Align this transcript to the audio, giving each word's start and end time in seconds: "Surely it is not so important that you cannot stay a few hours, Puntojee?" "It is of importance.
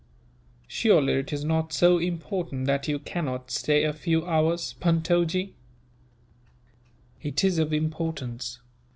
"Surely 0.67 1.13
it 1.13 1.31
is 1.31 1.45
not 1.45 1.71
so 1.71 1.99
important 1.99 2.65
that 2.65 2.87
you 2.87 2.97
cannot 2.97 3.51
stay 3.51 3.83
a 3.83 3.93
few 3.93 4.25
hours, 4.25 4.73
Puntojee?" 4.79 5.53
"It 7.21 7.43
is 7.43 7.59
of 7.59 7.71
importance. 7.71 8.57